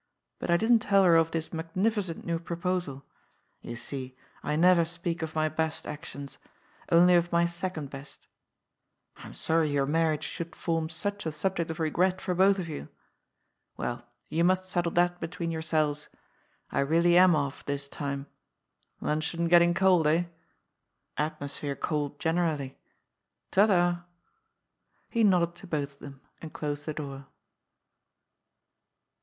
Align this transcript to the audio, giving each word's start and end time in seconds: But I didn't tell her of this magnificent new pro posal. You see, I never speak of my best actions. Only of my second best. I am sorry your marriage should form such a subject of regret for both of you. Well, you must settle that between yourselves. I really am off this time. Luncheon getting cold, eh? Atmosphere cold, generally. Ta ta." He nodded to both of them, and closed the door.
But 0.39 0.49
I 0.49 0.57
didn't 0.57 0.79
tell 0.79 1.03
her 1.03 1.15
of 1.15 1.29
this 1.29 1.53
magnificent 1.53 2.25
new 2.25 2.39
pro 2.39 2.57
posal. 2.57 3.03
You 3.61 3.75
see, 3.75 4.17
I 4.41 4.55
never 4.55 4.83
speak 4.83 5.21
of 5.21 5.35
my 5.35 5.47
best 5.47 5.85
actions. 5.85 6.39
Only 6.91 7.13
of 7.13 7.31
my 7.31 7.45
second 7.45 7.91
best. 7.91 8.25
I 9.17 9.27
am 9.27 9.35
sorry 9.35 9.69
your 9.69 9.85
marriage 9.85 10.23
should 10.23 10.55
form 10.55 10.89
such 10.89 11.27
a 11.27 11.31
subject 11.31 11.69
of 11.69 11.79
regret 11.79 12.19
for 12.19 12.33
both 12.33 12.57
of 12.57 12.67
you. 12.67 12.89
Well, 13.77 14.03
you 14.27 14.43
must 14.43 14.65
settle 14.65 14.91
that 14.93 15.19
between 15.19 15.51
yourselves. 15.51 16.09
I 16.71 16.79
really 16.79 17.15
am 17.15 17.35
off 17.35 17.63
this 17.63 17.87
time. 17.87 18.25
Luncheon 19.01 19.47
getting 19.49 19.75
cold, 19.75 20.07
eh? 20.07 20.23
Atmosphere 21.15 21.75
cold, 21.75 22.19
generally. 22.19 22.75
Ta 23.51 23.67
ta." 23.67 24.05
He 25.11 25.23
nodded 25.23 25.53
to 25.57 25.67
both 25.67 25.93
of 25.93 25.99
them, 25.99 26.21
and 26.41 26.51
closed 26.51 26.87
the 26.87 26.93
door. 26.95 27.27